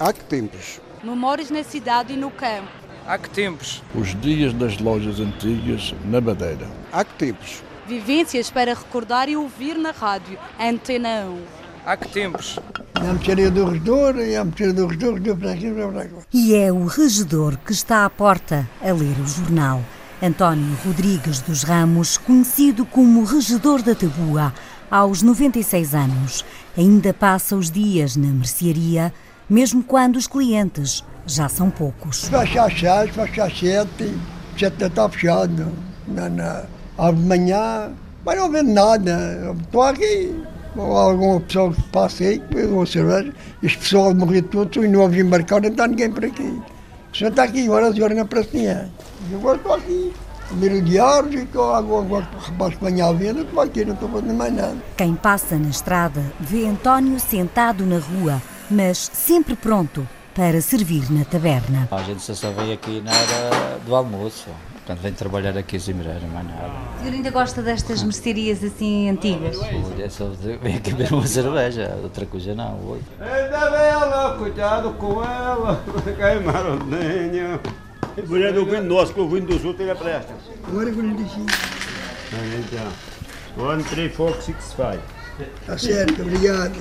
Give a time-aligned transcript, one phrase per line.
[0.00, 0.80] Há que tempos?
[1.04, 2.70] Memórias na cidade e no campo.
[3.06, 3.82] Há que tempos?
[3.94, 6.66] Os dias das lojas antigas na Madeira.
[6.90, 7.62] Há que tempos?
[7.86, 10.38] Vivências para recordar e ouvir na rádio.
[10.58, 11.42] Antena 1.
[11.84, 12.58] Há que tempos?
[12.98, 16.14] Já me tirei do redor, já me tirei do redor, redor para aqui, para aqui.
[16.32, 19.84] E é o regedor que está à porta a ler o jornal.
[20.22, 24.54] António Rodrigues dos Ramos, conhecido como regedor da Tabua,
[24.90, 26.42] aos 96 anos,
[26.74, 29.12] ainda passa os dias na mercearia,
[29.50, 32.28] mesmo quando os clientes já são poucos.
[32.28, 34.16] Fecha seis, fecha sete,
[34.56, 35.66] sete está fechado.
[36.06, 36.62] Na, na,
[36.96, 37.90] à manhã,
[38.24, 39.54] mas não vendo nada.
[39.60, 40.34] Estou aqui.
[40.76, 45.00] Alguma pessoa que passa aí, que bebe uma cerveja, este pessoal morreu todo e não
[45.00, 46.62] houve embarcar, não está ninguém por aqui.
[47.12, 48.92] O senhor está aqui, horas e horas não aparece ninguém.
[49.30, 50.12] E agora estou aqui.
[50.60, 53.94] Ler o diário, e estou agora, agora rapaz que venha à venda, estou aqui, não
[53.94, 54.76] estou fazendo mais nada.
[54.96, 61.24] Quem passa na estrada vê António sentado na rua, mas sempre pronto para servir na
[61.24, 61.88] taberna.
[61.90, 64.48] A gente só veio aqui na hora do almoço.
[64.74, 66.70] Portanto, vem trabalhar aqui às Imireiras, mais nada.
[66.96, 69.58] O senhor ainda gosta destas mercearias assim antigas?
[69.58, 70.26] Olha, só
[70.62, 72.78] vem aqui beber uma cerveja, outra coisa não.
[72.88, 73.00] Oi.
[73.20, 75.84] Ainda bem ela, cuidado com ela,
[76.18, 77.60] cai marodinho.
[78.26, 80.34] Mulher do vinho nosso, que o vinho dos outros ele é presta.
[80.66, 81.36] Agora que eu lhe disse,
[82.58, 84.98] Então, one, three, four, six, five.
[85.60, 86.74] está certo, obrigado.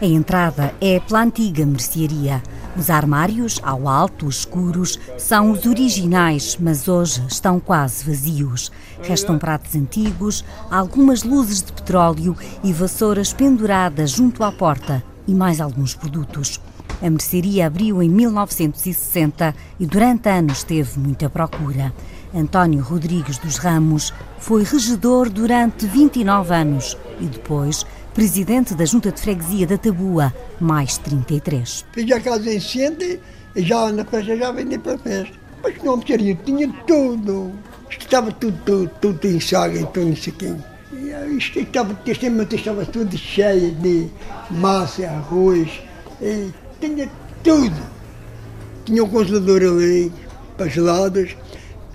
[0.00, 2.42] A entrada é pela antiga mercearia.
[2.76, 8.72] Os armários, ao alto, escuros, são os originais, mas hoje estão quase vazios.
[9.00, 15.60] Restam pratos antigos, algumas luzes de petróleo e vassouras penduradas junto à porta e mais
[15.60, 16.60] alguns produtos.
[17.00, 21.92] A mercearia abriu em 1960 e durante anos teve muita procura.
[22.34, 29.20] António Rodrigues dos Ramos foi regedor durante 29 anos e depois presidente da Junta de
[29.20, 31.84] Freguesia da Tabua, mais 33.
[31.92, 32.60] Fiz a casa em
[33.56, 35.34] e já na festa já vendi para a festa.
[35.62, 37.52] Mas não queria, tinha tudo.
[37.88, 40.54] Estava tudo, tudo, tudo em saga tudo isso aqui.
[41.36, 44.08] Isto estava, estava tudo cheio de
[44.50, 45.68] massa, arroz,
[46.20, 47.08] e tinha
[47.42, 47.94] tudo.
[48.84, 50.12] Tinha um congelador ali,
[50.56, 51.36] para gelados,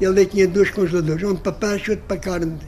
[0.00, 2.58] e ali tinha dois congeladores, um para peixe e outro para carne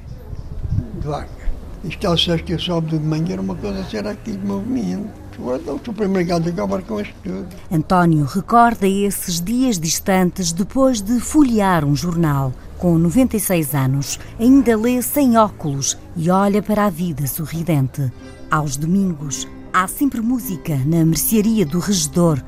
[1.00, 1.42] de vaca.
[1.84, 5.22] Isto ao sexta e sábado de manhã era uma coisa ser aqui de movimento.
[5.38, 7.48] Agora o supermercado acaba com isto tudo.
[7.70, 12.52] António recorda esses dias distantes depois de folhear um jornal.
[12.78, 18.12] Com 96 anos, ainda lê sem óculos e olha para a vida sorridente.
[18.50, 22.40] Aos domingos, há sempre música na mercearia do regedor.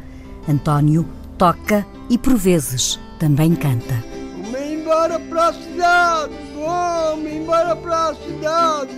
[0.49, 1.09] António
[1.39, 4.14] toca e, por vezes, também canta.
[4.85, 8.93] Embora para a cidade, vamos embora para a cidade.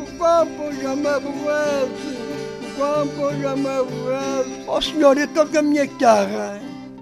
[0.00, 2.16] O campo já me aborrece,
[2.62, 4.64] o campo já me aborrece.
[4.66, 6.58] Ó senhor, eu toco a minha guitarra,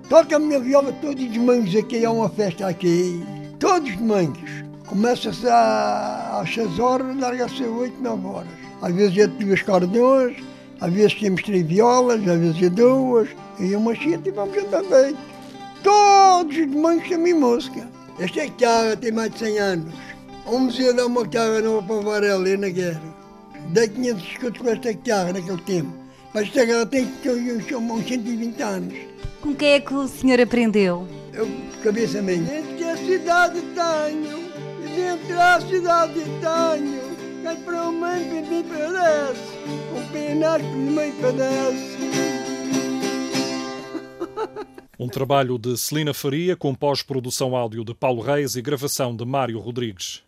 [0.08, 3.24] toco a minha viola todos os domingos aqui, há uma festa aqui.
[3.60, 4.50] Todos os domingos.
[4.88, 8.48] Começa-se às 6 horas, larga-se às 8, 9 horas.
[8.82, 10.36] Às vezes é duas cordões,
[10.80, 13.28] às vezes temos três violas, às vezes é duas,
[13.60, 15.16] e uma chita e vamos andar bem.
[15.84, 18.03] Todos os tem minha música.
[18.18, 19.94] Esta guitarra tem mais de 100 anos.
[20.46, 23.02] Um museu dá uma guitarra nova para o Varela ali na guerra.
[23.70, 25.92] Dei 500 escudos com esta guitarra naquele tempo.
[26.32, 28.94] Mas esta guitarra tem uns, uns 120 anos.
[29.40, 31.08] Com quem é que o senhor aprendeu?
[31.32, 31.48] Eu,
[31.82, 32.42] cabeça minha.
[32.42, 34.38] Dentro da cidade tenho,
[34.84, 37.14] e dentro da cidade tenho.
[37.42, 39.40] Quem para o meio me parece,
[39.92, 41.93] o penar que me padece.
[44.98, 49.58] Um trabalho de Celina Faria com pós-produção áudio de Paulo Reis e gravação de Mário
[49.58, 50.23] Rodrigues.